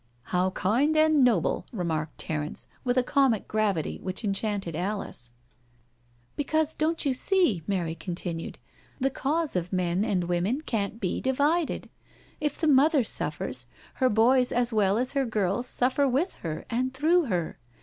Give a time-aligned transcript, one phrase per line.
[0.33, 5.29] "How kind and noble," remarked Terence, with a comic gravity which enchanted Alice."
[6.35, 8.57] Because, don't you see," Mary continued,"
[8.99, 11.87] the cause of men and women can't be divided.
[12.39, 13.67] If the mother suffers,
[14.01, 17.59] her boys as well as her girls suffer with her and through her.